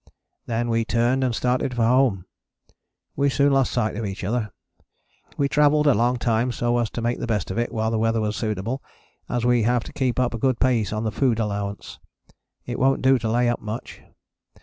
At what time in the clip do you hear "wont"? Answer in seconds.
12.79-13.03